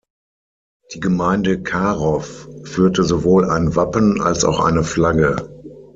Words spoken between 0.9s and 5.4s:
Die Gemeinde Karow führte sowohl ein Wappen, als auch eine Flagge.